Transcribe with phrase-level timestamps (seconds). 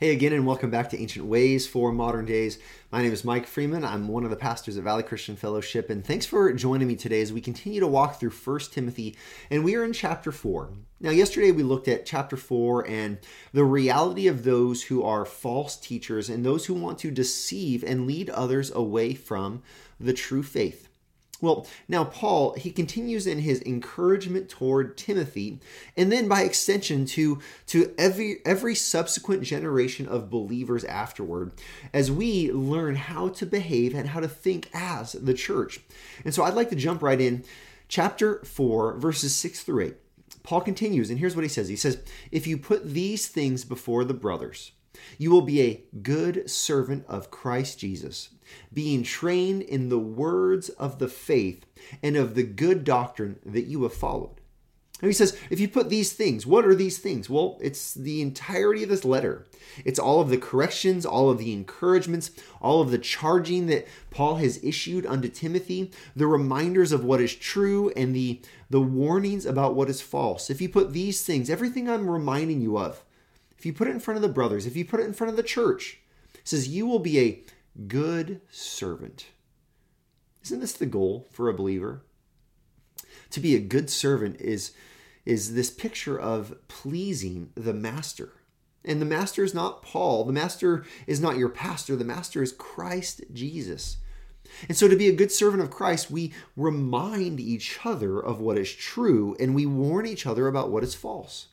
[0.00, 2.58] Hey again, and welcome back to Ancient Ways for Modern Days.
[2.90, 3.84] My name is Mike Freeman.
[3.84, 7.20] I'm one of the pastors at Valley Christian Fellowship, and thanks for joining me today
[7.20, 9.14] as we continue to walk through 1 Timothy,
[9.50, 10.70] and we are in chapter 4.
[11.00, 13.18] Now, yesterday we looked at chapter 4 and
[13.52, 18.06] the reality of those who are false teachers and those who want to deceive and
[18.06, 19.62] lead others away from
[20.00, 20.89] the true faith.
[21.40, 25.58] Well, now Paul, he continues in his encouragement toward Timothy,
[25.96, 31.52] and then by extension to, to every, every subsequent generation of believers afterward,
[31.94, 35.80] as we learn how to behave and how to think as the church.
[36.24, 37.44] And so I'd like to jump right in.
[37.88, 39.94] Chapter 4, verses 6 through 8.
[40.42, 41.98] Paul continues, and here's what he says He says,
[42.30, 44.72] If you put these things before the brothers,
[45.18, 48.30] you will be a good servant of Christ Jesus,
[48.72, 51.64] being trained in the words of the faith
[52.02, 54.40] and of the good doctrine that you have followed.
[55.02, 57.30] And he says, if you put these things, what are these things?
[57.30, 59.46] Well, it's the entirety of this letter.
[59.82, 64.36] It's all of the corrections, all of the encouragements, all of the charging that Paul
[64.36, 69.74] has issued unto Timothy, the reminders of what is true, and the, the warnings about
[69.74, 70.50] what is false.
[70.50, 73.02] If you put these things, everything I'm reminding you of,
[73.60, 75.30] if you put it in front of the brothers, if you put it in front
[75.30, 75.98] of the church,
[76.34, 77.42] it says, you will be a
[77.86, 79.26] good servant.
[80.42, 82.00] Isn't this the goal for a believer?
[83.28, 84.72] To be a good servant is,
[85.26, 88.32] is this picture of pleasing the master.
[88.82, 90.24] And the master is not Paul.
[90.24, 91.96] The master is not your pastor.
[91.96, 93.98] The master is Christ Jesus.
[94.70, 98.56] And so, to be a good servant of Christ, we remind each other of what
[98.56, 101.48] is true and we warn each other about what is false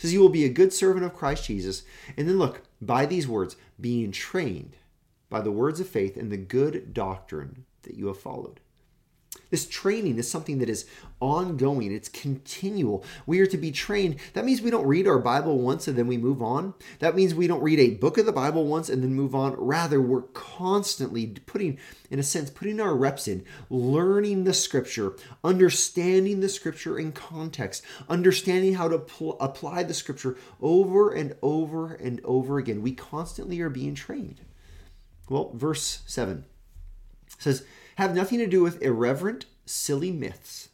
[0.00, 1.82] says you will be a good servant of Christ Jesus.
[2.16, 4.76] And then look, by these words, being trained
[5.28, 8.60] by the words of faith and the good doctrine that you have followed.
[9.50, 10.86] This training is something that is
[11.20, 13.04] ongoing, it's continual.
[13.26, 14.16] We are to be trained.
[14.32, 16.74] That means we don't read our Bible once and then we move on.
[17.00, 19.54] That means we don't read a book of the Bible once and then move on.
[19.54, 21.78] Rather, we're constantly putting,
[22.10, 27.82] in a sense, putting our reps in, learning the scripture, understanding the scripture in context,
[28.08, 32.82] understanding how to pl- apply the scripture over and over and over again.
[32.82, 34.40] We constantly are being trained.
[35.28, 36.44] Well, verse 7
[37.38, 37.64] says,
[38.00, 40.70] have nothing to do with irreverent, silly myths.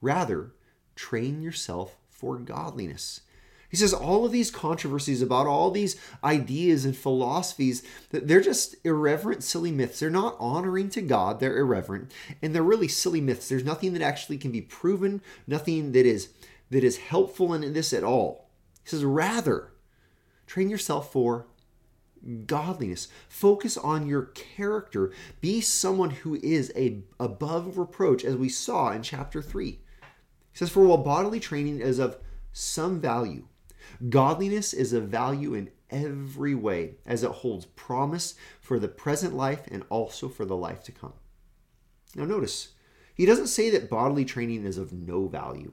[0.00, 0.52] Rather,
[0.96, 3.20] train yourself for godliness.
[3.68, 9.42] He says all of these controversies about all these ideas and philosophies they're just irreverent,
[9.42, 10.00] silly myths.
[10.00, 13.48] They're not honoring to God, they're irreverent, and they're really silly myths.
[13.48, 16.28] There's nothing that actually can be proven, nothing that is
[16.70, 18.50] that is helpful in this at all.
[18.82, 19.72] He says rather
[20.46, 21.46] train yourself for
[22.46, 23.08] godliness.
[23.28, 25.12] Focus on your character.
[25.40, 29.70] Be someone who is a above reproach, as we saw in chapter 3.
[29.70, 29.78] He
[30.52, 32.18] says, For while bodily training is of
[32.52, 33.44] some value,
[34.08, 39.66] godliness is of value in every way, as it holds promise for the present life
[39.70, 41.12] and also for the life to come.
[42.14, 42.68] Now, notice,
[43.14, 45.72] he doesn't say that bodily training is of no value.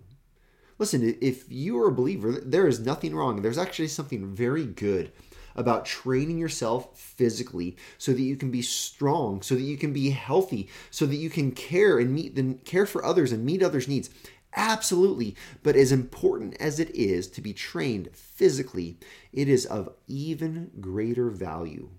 [0.77, 3.41] Listen, if you are a believer, there is nothing wrong.
[3.41, 5.11] There's actually something very good
[5.59, 10.09] about training yourself physically so that you can be strong, so that you can be
[10.09, 13.87] healthy, so that you can care and meet the care for others and meet others'
[13.87, 14.09] needs.
[14.55, 15.35] Absolutely.
[15.61, 18.97] But as important as it is to be trained physically,
[19.33, 21.89] it is of even greater value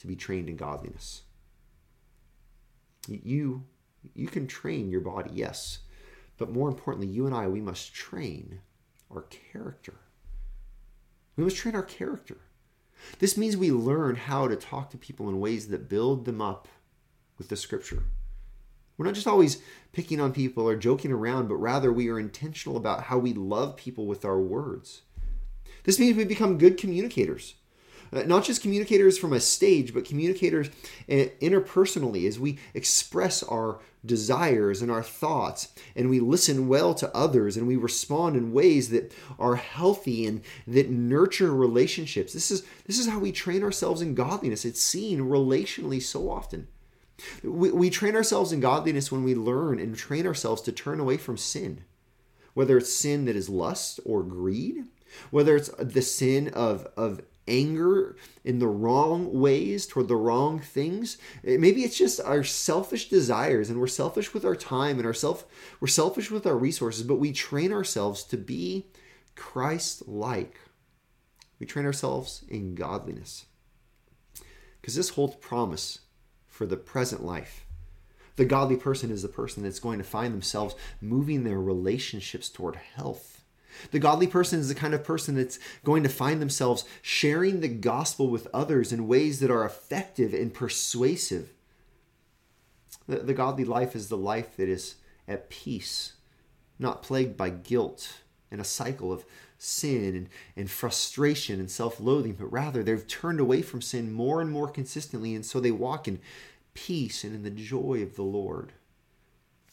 [0.00, 1.22] to be trained in godliness.
[3.06, 3.64] You
[4.14, 5.80] you can train your body, yes.
[6.38, 8.60] But more importantly, you and I, we must train
[9.10, 9.22] our
[9.52, 9.94] character.
[11.36, 12.38] We must train our character.
[13.18, 16.68] This means we learn how to talk to people in ways that build them up
[17.38, 18.04] with the scripture.
[18.96, 19.60] We're not just always
[19.92, 23.76] picking on people or joking around, but rather we are intentional about how we love
[23.76, 25.02] people with our words.
[25.82, 27.54] This means we become good communicators.
[28.14, 30.68] Uh, not just communicators from a stage, but communicators
[31.10, 37.16] uh, interpersonally as we express our desires and our thoughts, and we listen well to
[37.16, 42.32] others, and we respond in ways that are healthy and that nurture relationships.
[42.32, 44.64] This is this is how we train ourselves in godliness.
[44.64, 46.68] It's seen relationally so often.
[47.42, 51.16] We, we train ourselves in godliness when we learn and train ourselves to turn away
[51.16, 51.84] from sin,
[52.54, 54.84] whether it's sin that is lust or greed,
[55.30, 61.18] whether it's the sin of, of anger in the wrong ways toward the wrong things.
[61.44, 65.14] Eh, maybe it's just our selfish desires and we're selfish with our time and our
[65.14, 65.44] self
[65.80, 68.86] we're selfish with our resources but we train ourselves to be
[69.34, 70.58] christ like
[71.58, 73.46] we train ourselves in godliness.
[74.80, 76.00] Because this holds promise
[76.46, 77.64] for the present life.
[78.36, 82.76] The godly person is the person that's going to find themselves moving their relationships toward
[82.76, 83.33] health
[83.90, 87.68] The godly person is the kind of person that's going to find themselves sharing the
[87.68, 91.50] gospel with others in ways that are effective and persuasive.
[93.06, 94.96] The, the godly life is the life that is
[95.28, 96.14] at peace,
[96.78, 99.24] not plagued by guilt and a cycle of
[99.58, 104.40] sin and, and frustration and self loathing, but rather they've turned away from sin more
[104.40, 106.20] and more consistently, and so they walk in
[106.74, 108.72] peace and in the joy of the Lord.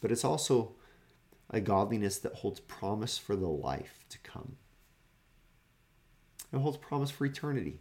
[0.02, 0.74] But it's also
[1.52, 4.56] a godliness that holds promise for the life to come.
[6.52, 7.80] It holds promise for eternity.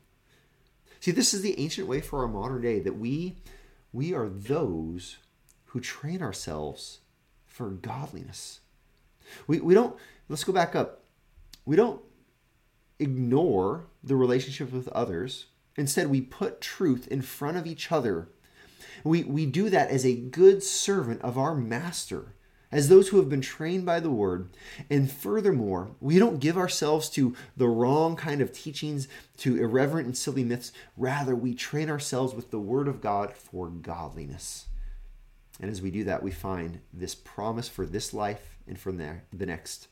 [1.01, 3.37] See, this is the ancient way for our modern day that we
[3.93, 5.17] we are those
[5.67, 7.01] who train ourselves
[7.47, 8.61] for godliness.
[9.47, 9.97] We, we don't,
[10.29, 11.05] let's go back up.
[11.65, 12.01] We don't
[12.99, 15.47] ignore the relationship with others.
[15.77, 18.29] Instead, we put truth in front of each other.
[19.05, 22.35] We, we do that as a good servant of our master,
[22.73, 24.49] as those who have been trained by the word.
[24.89, 29.09] And furthermore, we don't give ourselves to the wrong kind of teachings,
[29.39, 30.73] to irreverent and silly myths.
[30.97, 34.67] Rather, we train ourselves with the word of God for godliness.
[35.61, 39.47] And as we do that, we find this promise for this life and for the
[39.47, 39.89] next.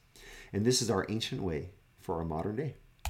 [0.52, 1.70] And this is our ancient way
[2.00, 2.74] for our modern day.